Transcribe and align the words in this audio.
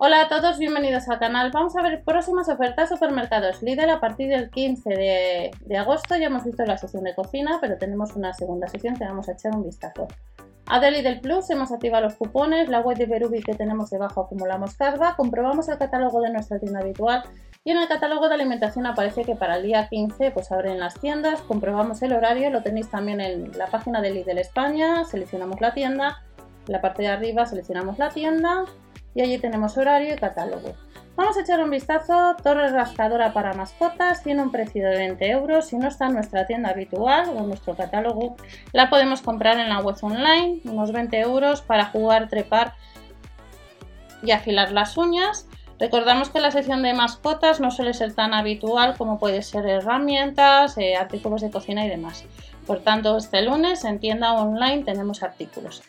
Hola 0.00 0.20
a 0.20 0.28
todos, 0.28 0.58
bienvenidos 0.60 1.08
al 1.08 1.18
canal. 1.18 1.50
Vamos 1.50 1.74
a 1.74 1.82
ver 1.82 2.04
próximas 2.04 2.48
ofertas 2.48 2.88
supermercados 2.88 3.64
Lidl 3.64 3.90
a 3.90 3.98
partir 3.98 4.28
del 4.28 4.48
15 4.48 4.90
de, 4.90 5.76
agosto. 5.76 6.14
Ya 6.16 6.26
hemos 6.26 6.44
visto 6.44 6.64
la 6.64 6.78
sesión 6.78 7.02
de 7.02 7.16
cocina, 7.16 7.58
pero 7.60 7.78
tenemos 7.78 8.14
una 8.14 8.32
segunda 8.32 8.68
sesión 8.68 8.94
que 8.94 9.04
vamos 9.04 9.28
a 9.28 9.32
echar 9.32 9.56
un 9.56 9.64
vistazo. 9.64 10.06
A 10.66 10.78
de 10.78 10.92
Lidl 10.92 11.18
Plus 11.20 11.50
hemos 11.50 11.72
activado 11.72 12.04
los 12.04 12.14
cupones, 12.14 12.68
la 12.68 12.78
web 12.78 12.96
de 12.96 13.06
Berubi 13.06 13.42
que 13.42 13.56
tenemos 13.56 13.90
debajo 13.90 14.20
acumulamos 14.20 14.76
carga, 14.76 15.16
comprobamos 15.16 15.68
el 15.68 15.78
catálogo 15.78 16.20
de 16.20 16.30
nuestra 16.30 16.60
tienda 16.60 16.78
habitual 16.78 17.24
y 17.64 17.72
en 17.72 17.78
el 17.78 17.88
catálogo 17.88 18.28
de 18.28 18.34
alimentación 18.36 18.86
aparece 18.86 19.24
que 19.24 19.34
para 19.34 19.56
el 19.56 19.64
día 19.64 19.88
15 19.88 20.30
pues 20.30 20.52
abren 20.52 20.78
las 20.78 20.94
tiendas, 21.00 21.40
comprobamos 21.40 22.00
el 22.02 22.12
horario, 22.12 22.50
lo 22.50 22.62
tenéis 22.62 22.88
también 22.88 23.20
en 23.20 23.50
la 23.58 23.66
página 23.66 24.00
de 24.00 24.12
Lidl 24.12 24.38
España, 24.38 25.04
seleccionamos 25.06 25.60
la 25.60 25.74
tienda, 25.74 26.22
en 26.68 26.72
la 26.72 26.80
parte 26.80 27.02
de 27.02 27.08
arriba 27.08 27.46
seleccionamos 27.46 27.98
la 27.98 28.10
tienda 28.10 28.64
y 29.18 29.20
allí 29.20 29.38
tenemos 29.38 29.76
horario 29.76 30.14
y 30.14 30.16
catálogo. 30.16 30.74
Vamos 31.16 31.36
a 31.36 31.40
echar 31.40 31.60
un 31.60 31.70
vistazo, 31.70 32.36
torre 32.40 32.68
rascadora 32.68 33.32
para 33.32 33.52
mascotas, 33.52 34.22
tiene 34.22 34.42
un 34.42 34.52
precio 34.52 34.88
de 34.88 34.96
20 34.96 35.30
euros, 35.30 35.66
si 35.66 35.76
no 35.76 35.88
está 35.88 36.06
en 36.06 36.14
nuestra 36.14 36.46
tienda 36.46 36.70
habitual 36.70 37.30
o 37.36 37.42
nuestro 37.42 37.74
catálogo, 37.74 38.36
la 38.72 38.88
podemos 38.88 39.20
comprar 39.20 39.58
en 39.58 39.70
la 39.70 39.80
web 39.80 39.96
online, 40.02 40.60
unos 40.66 40.92
20 40.92 41.18
euros 41.18 41.62
para 41.62 41.86
jugar, 41.86 42.28
trepar 42.28 42.74
y 44.22 44.30
afilar 44.30 44.70
las 44.70 44.96
uñas. 44.96 45.48
Recordamos 45.80 46.30
que 46.30 46.38
la 46.38 46.52
sección 46.52 46.84
de 46.84 46.94
mascotas 46.94 47.58
no 47.58 47.72
suele 47.72 47.94
ser 47.94 48.14
tan 48.14 48.34
habitual 48.34 48.96
como 48.96 49.18
puede 49.18 49.42
ser 49.42 49.66
herramientas, 49.66 50.78
eh, 50.78 50.94
artículos 50.94 51.40
de 51.40 51.50
cocina 51.50 51.84
y 51.84 51.88
demás. 51.88 52.24
Por 52.68 52.84
tanto, 52.84 53.16
este 53.16 53.42
lunes 53.42 53.84
en 53.84 53.98
tienda 53.98 54.34
online 54.34 54.84
tenemos 54.84 55.24
artículos. 55.24 55.82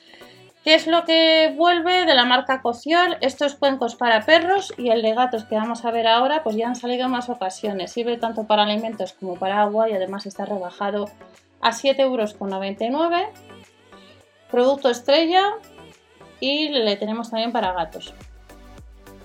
¿Qué 0.63 0.75
es 0.75 0.87
lo 0.87 1.05
que 1.05 1.53
vuelve 1.55 2.05
de 2.05 2.13
la 2.13 2.25
marca 2.25 2.61
Cociol? 2.61 3.17
Estos 3.21 3.55
cuencos 3.55 3.95
para 3.95 4.25
perros 4.25 4.73
y 4.77 4.89
el 4.89 5.01
de 5.01 5.13
gatos 5.13 5.45
que 5.45 5.55
vamos 5.55 5.85
a 5.85 5.91
ver 5.91 6.05
ahora, 6.05 6.43
pues 6.43 6.57
ya 6.57 6.67
han 6.67 6.75
salido 6.75 7.05
en 7.05 7.11
más 7.11 7.29
ocasiones. 7.29 7.93
Sirve 7.93 8.17
tanto 8.17 8.43
para 8.43 8.63
alimentos 8.63 9.13
como 9.13 9.35
para 9.35 9.61
agua 9.61 9.89
y 9.89 9.93
además 9.93 10.25
está 10.25 10.43
rebajado 10.43 11.05
a 11.61 11.71
7,99 11.71 12.01
euros. 12.01 13.29
Producto 14.51 14.89
estrella 14.89 15.53
y 16.41 16.67
le 16.69 16.97
tenemos 16.97 17.29
también 17.29 17.53
para 17.53 17.71
gatos. 17.71 18.13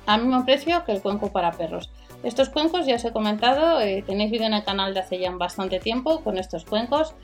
Al 0.07 0.23
mismo 0.23 0.45
precio 0.45 0.85
que 0.85 0.93
el 0.93 1.03
cuenco 1.03 1.33
para 1.33 1.51
perros. 1.51 1.91
Estos 2.23 2.49
cuencos 2.49 2.87
ya 2.87 2.95
os 2.95 3.05
he 3.05 3.13
comentado, 3.13 3.81
eh, 3.81 4.05
tenéis 4.07 4.31
vídeo 4.31 4.47
en 4.47 4.55
el 4.55 4.63
canal 4.63 4.95
de 4.95 5.01
hace 5.01 5.19
ya 5.19 5.33
bastante 5.33 5.81
tiempo 5.81 6.23
con 6.23 6.39
estos 6.39 6.65
cuencos, 6.65 7.15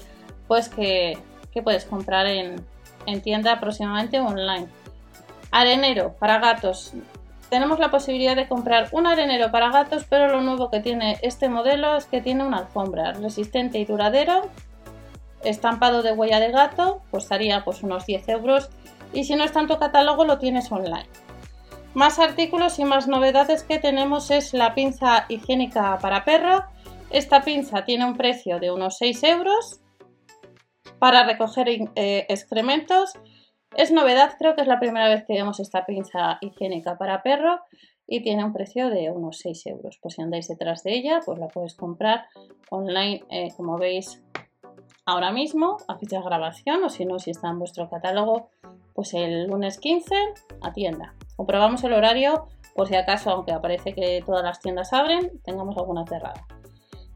pues 0.49 0.69
que 0.69 1.17
puedes 1.63 1.85
comprar 1.85 2.27
en, 2.27 2.57
en 3.07 3.23
tienda 3.23 3.53
aproximadamente 3.53 4.21
online. 4.21 4.69
Arenero 5.51 6.15
para 6.19 6.39
gatos. 6.39 6.93
Tenemos 7.51 7.81
la 7.81 7.91
posibilidad 7.91 8.37
de 8.37 8.47
comprar 8.47 8.89
un 8.93 9.09
arenero 9.09 9.51
para 9.51 9.71
gatos, 9.71 10.05
pero 10.09 10.29
lo 10.29 10.41
nuevo 10.41 10.71
que 10.71 10.81
tiene 10.81 11.19
este 11.23 11.49
modelo 11.49 11.97
es 11.97 12.07
que 12.07 12.21
tiene 12.21 12.45
una 12.45 12.59
alfombra 12.59 13.13
resistente 13.13 13.79
y 13.79 13.85
duradero, 13.85 14.43
estampado 15.43 16.03
de 16.03 16.13
huella 16.13 16.39
de 16.39 16.53
gato, 16.53 17.03
costaría 17.11 17.65
pues 17.65 17.83
unos 17.83 18.07
10 18.07 18.29
euros 18.29 18.71
y 19.13 19.25
si 19.25 19.35
no 19.35 19.43
es 19.43 19.53
tanto 19.53 19.79
catálogo 19.81 20.25
lo 20.25 20.39
tienes 20.39 20.71
online. 20.71 21.09
Más 21.95 22.21
artículos 22.21 22.79
y 22.79 22.85
más 22.85 23.09
novedades 23.09 23.65
que 23.65 23.81
tenemos 23.81 24.31
es 24.31 24.55
la 24.55 24.75
pinza 24.75 25.25
higiénica 25.29 25.99
para 25.99 26.25
perro. 26.25 26.65
Esta 27.11 27.43
pinza 27.43 27.85
tiene 27.85 28.05
un 28.05 28.17
precio 28.17 28.61
de 28.61 28.71
unos 28.71 28.97
6 28.99 29.25
euros 29.25 29.81
para 31.01 31.25
recoger 31.25 31.69
eh, 31.69 32.27
excrementos. 32.29 33.15
Es 33.77 33.91
novedad, 33.91 34.35
creo 34.39 34.55
que 34.55 34.63
es 34.63 34.69
la 34.69 34.79
primera 34.79 35.09
vez 35.09 35.25
que 35.27 35.35
vemos 35.35 35.59
esta 35.59 35.87
pinza 35.87 36.39
higiénica 36.41 36.97
para 36.99 37.23
perro 37.23 37.61
y 38.07 38.23
tiene 38.23 38.45
un 38.45 38.53
precio 38.53 38.91
de 38.91 39.11
unos 39.11 39.39
6 39.39 39.67
euros. 39.67 39.99
Pues 40.01 40.15
si 40.15 40.23
andáis 40.23 40.47
detrás 40.49 40.83
de 40.83 40.95
ella, 40.95 41.21
pues 41.25 41.39
la 41.39 41.49
puedes 41.49 41.75
comprar 41.75 42.27
online, 42.69 43.25
eh, 43.31 43.49
como 43.57 43.79
veis 43.79 44.23
ahora 45.07 45.33
mismo, 45.33 45.79
a 45.89 45.97
fecha 45.97 46.19
de 46.19 46.25
grabación, 46.25 46.85
o 46.85 46.89
si 46.89 47.05
no, 47.05 47.19
si 47.19 47.31
está 47.31 47.49
en 47.49 47.59
vuestro 47.59 47.89
catálogo, 47.89 48.51
pues 48.95 49.15
el 49.15 49.47
lunes 49.47 49.79
15 49.79 50.15
a 50.61 50.73
tienda. 50.73 51.15
Comprobamos 51.37 51.83
el 51.85 51.93
horario 51.93 52.49
por 52.75 52.89
si 52.89 52.97
acaso, 52.97 53.31
aunque 53.31 53.53
aparece 53.53 53.95
que 53.95 54.23
todas 54.27 54.43
las 54.43 54.61
tiendas 54.61 54.93
abren, 54.93 55.41
tengamos 55.45 55.77
alguna 55.77 56.05
cerrada. 56.07 56.47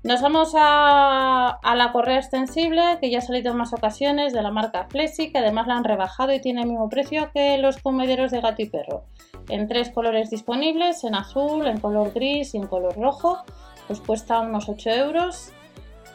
Nos 0.04 0.20
vamos 0.20 0.52
a, 0.54 1.58
la 1.62 1.92
correa 1.92 2.18
extensible 2.18 2.98
que 3.00 3.10
ya 3.10 3.18
ha 3.18 3.22
salido 3.22 3.52
en 3.52 3.56
más 3.56 3.72
ocasiones 3.72 4.34
de 4.34 4.42
la 4.42 4.50
marca 4.50 4.86
Flexi, 4.90 5.32
que 5.32 5.38
además 5.38 5.66
la 5.66 5.76
han 5.76 5.84
rebajado 5.84 6.34
y 6.34 6.42
tiene 6.42 6.60
el 6.60 6.68
mismo 6.68 6.90
precio 6.90 7.30
que 7.32 7.56
los 7.56 7.78
comederos 7.78 8.30
de 8.30 8.42
gato 8.42 8.60
y 8.60 8.66
perro. 8.66 9.04
En 9.48 9.66
tres 9.66 9.88
colores 9.88 10.28
disponibles, 10.28 11.04
en 11.04 11.14
azul, 11.14 11.66
en 11.66 11.80
color 11.80 12.12
gris 12.12 12.54
y 12.54 12.58
en 12.58 12.66
color 12.66 12.94
rojo, 12.98 13.38
pues 13.86 14.02
cuesta 14.02 14.40
unos 14.40 14.68
8 14.68 14.90
euros. 14.90 15.52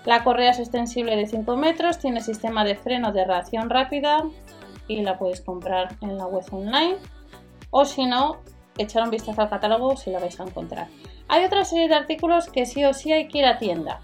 La 0.05 0.23
correa 0.23 0.51
es 0.51 0.59
extensible 0.59 1.15
de 1.15 1.25
5 1.25 1.57
metros, 1.57 1.97
tiene 1.97 2.21
sistema 2.21 2.63
de 2.63 2.75
freno 2.75 3.11
de 3.11 3.25
reacción 3.25 3.71
rápida 3.71 4.23
y 4.87 5.01
la 5.01 5.17
puedes 5.17 5.41
comprar 5.41 5.95
en 6.01 6.15
la 6.15 6.27
web 6.27 6.45
online. 6.51 6.97
O 7.71 7.85
si 7.85 8.05
no, 8.05 8.37
echar 8.77 9.01
un 9.01 9.09
vistazo 9.09 9.41
al 9.41 9.49
catálogo 9.49 9.97
si 9.97 10.11
la 10.11 10.19
vais 10.19 10.39
a 10.39 10.43
encontrar. 10.43 10.89
Hay 11.29 11.45
otra 11.45 11.63
serie 11.63 11.87
de 11.87 11.95
artículos 11.95 12.49
que 12.49 12.65
sí 12.65 12.83
o 12.83 12.93
sí 12.93 13.11
hay 13.11 13.27
que 13.27 13.37
ir 13.37 13.45
a 13.45 13.59
tienda. 13.59 14.01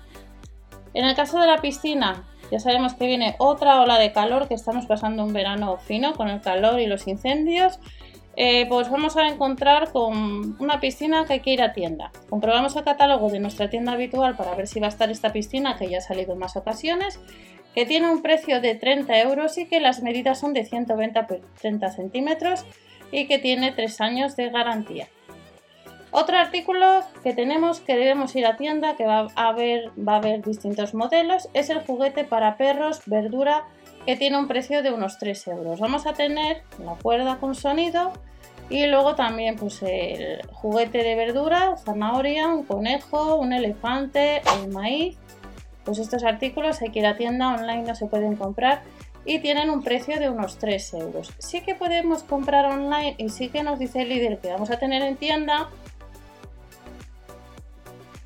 En 0.94 1.06
el 1.06 1.16
caso 1.16 1.40
de 1.40 1.48
la 1.48 1.58
piscina, 1.58 2.24
ya 2.52 2.60
sabemos 2.60 2.94
que 2.94 3.08
viene 3.08 3.36
otra 3.40 3.82
ola 3.82 3.98
de 3.98 4.12
calor, 4.12 4.48
que 4.48 4.54
estamos 4.54 4.86
pasando 4.86 5.26
un 5.26 5.34
verano 5.34 5.78
fino 5.78 6.14
con 6.14 6.30
el 6.30 6.40
calor 6.42 6.80
y 6.80 6.86
los 6.86 7.08
incendios. 7.08 7.80
Eh, 8.38 8.68
pues 8.68 8.90
vamos 8.90 9.18
a 9.18 9.28
encontrar 9.28 9.92
con 9.92 10.56
una 10.60 10.80
piscina 10.80 11.26
que 11.26 11.34
hay 11.34 11.40
que 11.40 11.52
ir 11.52 11.64
a 11.64 11.74
tienda. 11.74 12.12
Comprobamos 12.30 12.76
el 12.76 12.84
catálogo 12.84 13.30
de 13.30 13.40
nuestra 13.40 13.70
tienda 13.70 13.94
habitual 13.94 14.36
para 14.36 14.54
ver 14.54 14.68
si 14.68 14.80
va 14.80 14.88
a 14.88 14.90
estar 14.90 15.10
esta 15.10 15.34
piscina, 15.34 15.78
que 15.78 15.90
ya 15.90 15.98
ha 15.98 16.02
salido 16.02 16.34
en 16.34 16.40
más 16.40 16.56
ocasiones, 16.56 17.20
que 17.74 17.86
tiene 17.86 18.12
un 18.12 18.22
precio 18.22 18.62
de 18.62 18.76
30 18.76 19.20
euros 19.22 19.58
y 19.58 19.66
que 19.66 19.80
las 19.80 20.04
medidas 20.04 20.40
son 20.40 20.54
de 20.54 20.64
120 20.64 21.20
x 21.20 21.38
30 21.60 21.92
centímetros 21.92 22.66
y 23.12 23.28
que 23.28 23.40
tiene 23.40 23.72
3 23.72 24.02
años 24.02 24.36
de 24.36 24.50
garantía. 24.50 25.08
Otro 26.18 26.38
artículo 26.38 27.02
que 27.24 27.34
tenemos 27.34 27.82
que 27.82 27.98
debemos 27.98 28.34
ir 28.38 28.46
a 28.46 28.56
tienda, 28.56 28.96
que 28.96 29.06
va 29.06 29.28
a 29.36 29.50
haber, 29.50 29.92
va 30.00 30.14
a 30.14 30.16
haber 30.16 30.42
distintos 30.42 30.94
modelos, 30.94 31.50
es 31.54 31.70
el 31.70 31.86
juguete 31.86 32.24
para 32.24 32.56
perros 32.56 33.02
verdura 33.06 33.66
que 34.06 34.16
tiene 34.16 34.38
un 34.38 34.48
precio 34.48 34.82
de 34.82 34.94
unos 34.94 35.20
3 35.20 35.48
euros. 35.50 35.82
Vamos 35.82 36.08
a 36.08 36.14
tener 36.14 36.64
la 36.82 36.94
cuerda 36.94 37.36
con 37.36 37.54
sonido 37.54 38.14
y 38.70 38.88
luego 38.88 39.16
también 39.16 39.58
pues 39.58 39.84
el 39.84 40.42
juguete 40.54 41.00
de 41.00 41.16
verdura, 41.16 41.76
zanahoria, 41.84 42.48
un 42.48 42.64
conejo, 42.64 43.36
un 43.36 43.52
elefante, 43.52 44.42
el 44.64 44.70
maíz. 44.72 45.18
Pues 45.84 46.00
estos 46.00 46.24
artículos 46.24 46.82
hay 46.82 46.92
que 46.92 47.00
ir 47.00 47.08
a 47.08 47.18
tienda 47.18 47.50
online, 47.50 47.84
no 47.84 47.94
se 47.94 48.06
pueden 48.06 48.38
comprar 48.38 48.84
y 49.26 49.40
tienen 49.40 49.70
un 49.70 49.84
precio 49.84 50.18
de 50.18 50.30
unos 50.30 50.60
3 50.60 50.94
euros. 50.94 51.34
Sí 51.40 51.60
que 51.60 51.76
podemos 51.76 52.24
comprar 52.24 52.68
online 52.68 53.16
y 53.18 53.28
sí 53.28 53.50
que 53.50 53.64
nos 53.64 53.80
dice 53.80 54.04
el 54.04 54.08
líder 54.10 54.38
que 54.38 54.48
vamos 54.48 54.72
a 54.72 54.80
tener 54.80 55.02
en 55.02 55.18
tienda 55.18 55.68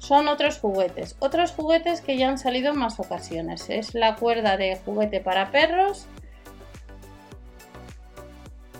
son 0.09 0.27
otros 0.27 0.57
juguetes. 0.57 1.15
Otros 1.19 1.51
juguetes 1.51 2.01
que 2.01 2.17
ya 2.17 2.29
han 2.29 2.39
salido 2.39 2.71
en 2.71 2.79
más 2.79 2.99
ocasiones. 2.99 3.69
Es 3.69 3.93
la 3.93 4.15
cuerda 4.15 4.57
de 4.57 4.75
juguete 4.83 5.21
para 5.21 5.51
perros, 5.51 6.07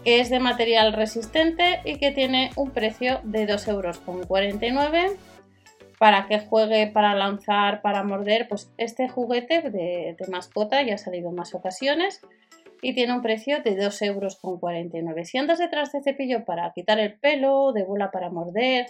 que 0.04 0.22
es 0.22 0.32
de 0.32 0.40
material 0.40 0.92
resistente 0.92 1.82
y 1.86 2.00
que 2.00 2.10
tiene 2.10 2.50
un 2.56 2.72
precio 2.72 3.20
de 3.22 3.48
2,49 3.48 3.70
euros. 3.70 5.12
Para 6.00 6.26
que 6.26 6.40
juegue, 6.40 6.88
para 6.88 7.14
lanzar, 7.14 7.84
para 7.84 8.02
morder, 8.02 8.48
pues 8.48 8.72
este 8.78 9.08
juguete 9.08 9.70
de, 9.70 10.16
mascota 10.30 10.82
ya 10.82 10.96
ha 10.96 10.98
salido 10.98 11.30
en 11.30 11.36
más 11.36 11.54
ocasiones 11.54 12.22
y 12.82 12.96
tiene 12.96 13.14
un 13.14 13.22
precio 13.22 13.62
de 13.62 13.78
2,49 13.78 14.08
euros. 14.08 15.28
Si 15.28 15.38
andas 15.38 15.60
detrás 15.60 15.92
de 15.92 16.02
cepillo 16.02 16.44
para 16.44 16.72
quitar 16.74 16.98
el 16.98 17.20
pelo, 17.20 17.72
de 17.72 17.84
bola 17.84 18.10
para 18.10 18.32
morder, 18.32 18.88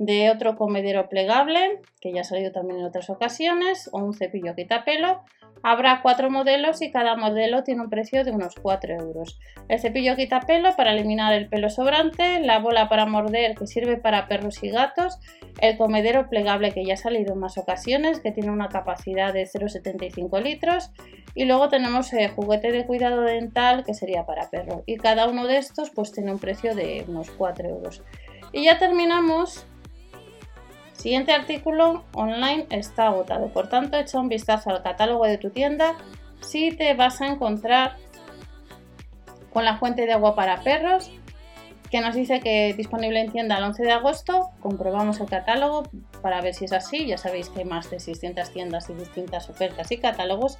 de 0.00 0.30
otro 0.30 0.56
comedero 0.56 1.10
plegable, 1.10 1.82
que 2.00 2.10
ya 2.10 2.22
ha 2.22 2.24
salido 2.24 2.52
también 2.52 2.80
en 2.80 2.86
otras 2.86 3.10
ocasiones, 3.10 3.90
o 3.92 3.98
un 3.98 4.14
cepillo 4.14 4.54
quitapelo. 4.54 5.20
Habrá 5.62 6.00
cuatro 6.00 6.30
modelos 6.30 6.80
y 6.80 6.90
cada 6.90 7.16
modelo 7.16 7.64
tiene 7.64 7.82
un 7.82 7.90
precio 7.90 8.24
de 8.24 8.30
unos 8.30 8.54
4 8.54 8.94
euros. 8.94 9.38
El 9.68 9.78
cepillo 9.78 10.16
quitapelo 10.16 10.74
para 10.74 10.94
eliminar 10.94 11.34
el 11.34 11.50
pelo 11.50 11.68
sobrante, 11.68 12.40
la 12.40 12.60
bola 12.60 12.88
para 12.88 13.04
morder 13.04 13.54
que 13.54 13.66
sirve 13.66 13.98
para 13.98 14.26
perros 14.26 14.62
y 14.62 14.70
gatos, 14.70 15.18
el 15.60 15.76
comedero 15.76 16.30
plegable 16.30 16.72
que 16.72 16.86
ya 16.86 16.94
ha 16.94 16.96
salido 16.96 17.34
en 17.34 17.40
más 17.40 17.58
ocasiones, 17.58 18.20
que 18.20 18.32
tiene 18.32 18.50
una 18.50 18.70
capacidad 18.70 19.34
de 19.34 19.42
0,75 19.42 20.42
litros, 20.42 20.92
y 21.34 21.44
luego 21.44 21.68
tenemos 21.68 22.10
el 22.14 22.30
juguete 22.30 22.72
de 22.72 22.86
cuidado 22.86 23.20
dental 23.20 23.84
que 23.84 23.92
sería 23.92 24.24
para 24.24 24.48
perro. 24.48 24.82
Y 24.86 24.96
cada 24.96 25.28
uno 25.28 25.46
de 25.46 25.58
estos 25.58 25.90
pues 25.90 26.10
tiene 26.10 26.32
un 26.32 26.38
precio 26.38 26.74
de 26.74 27.04
unos 27.06 27.30
4 27.32 27.68
euros. 27.68 28.02
Y 28.52 28.64
ya 28.64 28.78
terminamos 28.78 29.66
Siguiente 31.00 31.32
artículo 31.32 32.04
online 32.12 32.66
está 32.68 33.06
agotado, 33.06 33.48
por 33.48 33.70
tanto 33.70 33.96
echa 33.96 34.20
un 34.20 34.28
vistazo 34.28 34.68
al 34.68 34.82
catálogo 34.82 35.24
de 35.24 35.38
tu 35.38 35.48
tienda 35.48 35.94
si 36.42 36.72
te 36.72 36.92
vas 36.92 37.22
a 37.22 37.26
encontrar 37.26 37.96
con 39.50 39.64
la 39.64 39.78
fuente 39.78 40.04
de 40.04 40.12
agua 40.12 40.34
para 40.34 40.60
perros 40.60 41.10
que 41.90 42.02
nos 42.02 42.14
dice 42.14 42.40
que 42.40 42.74
disponible 42.74 43.18
en 43.18 43.32
tienda 43.32 43.56
el 43.56 43.64
11 43.64 43.82
de 43.82 43.92
agosto. 43.92 44.50
Comprobamos 44.60 45.20
el 45.20 45.26
catálogo 45.26 45.84
para 46.20 46.42
ver 46.42 46.52
si 46.52 46.66
es 46.66 46.72
así. 46.74 47.06
Ya 47.06 47.16
sabéis 47.16 47.48
que 47.48 47.60
hay 47.60 47.64
más 47.64 47.90
de 47.90 47.98
600 47.98 48.50
tiendas 48.50 48.90
y 48.90 48.92
distintas 48.92 49.48
ofertas 49.48 49.90
y 49.90 49.96
catálogos 49.96 50.58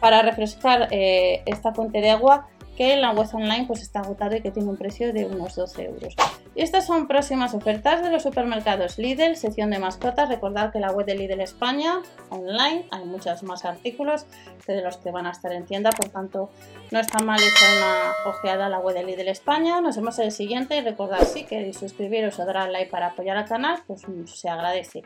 para 0.00 0.22
refrescar 0.22 0.88
eh, 0.90 1.42
esta 1.44 1.74
fuente 1.74 2.00
de 2.00 2.10
agua 2.10 2.48
que 2.76 2.92
en 2.92 3.00
la 3.00 3.12
web 3.12 3.28
online 3.32 3.64
pues 3.66 3.82
está 3.82 4.00
agotado 4.00 4.36
y 4.36 4.42
que 4.42 4.50
tiene 4.50 4.68
un 4.68 4.76
precio 4.76 5.12
de 5.12 5.24
unos 5.24 5.56
12 5.56 5.84
euros. 5.84 6.14
Y 6.54 6.62
estas 6.62 6.86
son 6.86 7.08
próximas 7.08 7.54
ofertas 7.54 8.02
de 8.02 8.10
los 8.10 8.22
supermercados 8.22 8.98
Lidl, 8.98 9.36
sección 9.36 9.70
de 9.70 9.78
mascotas. 9.78 10.28
Recordad 10.28 10.72
que 10.72 10.80
la 10.80 10.92
web 10.92 11.06
de 11.06 11.14
Lidl 11.14 11.40
España 11.40 12.02
online 12.30 12.86
hay 12.90 13.04
muchos 13.04 13.42
más 13.42 13.64
artículos 13.64 14.26
que 14.64 14.72
de 14.72 14.82
los 14.82 14.98
que 14.98 15.10
van 15.10 15.26
a 15.26 15.30
estar 15.30 15.52
en 15.52 15.64
tienda, 15.64 15.90
por 15.90 16.08
tanto 16.10 16.50
no 16.90 17.00
está 17.00 17.18
mal 17.18 17.40
echar 17.40 17.76
una 17.76 18.30
ojeada 18.30 18.66
a 18.66 18.68
la 18.68 18.78
web 18.78 18.94
de 18.94 19.04
Lidl 19.04 19.28
España. 19.28 19.80
Nos 19.80 19.96
vemos 19.96 20.18
en 20.18 20.26
el 20.26 20.32
siguiente 20.32 20.76
y 20.76 20.80
recordad 20.82 21.22
si 21.22 21.44
queréis 21.44 21.78
suscribiros 21.78 22.38
o 22.38 22.44
dar 22.44 22.58
al 22.58 22.72
like 22.72 22.90
para 22.90 23.08
apoyar 23.08 23.36
al 23.36 23.46
canal, 23.46 23.82
pues 23.86 24.02
se 24.26 24.48
agradece. 24.48 25.02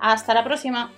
Hasta 0.00 0.34
la 0.34 0.44
próxima. 0.44 0.92